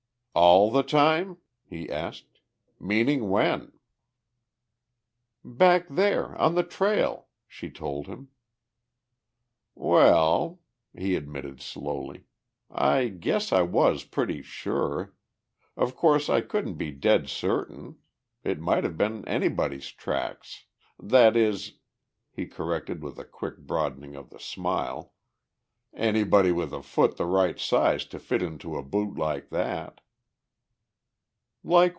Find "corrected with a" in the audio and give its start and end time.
22.47-23.25